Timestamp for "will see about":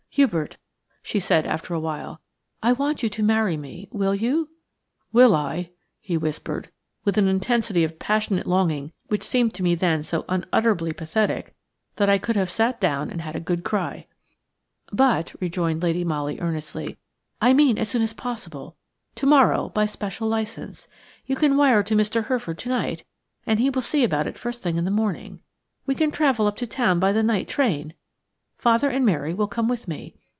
23.69-24.27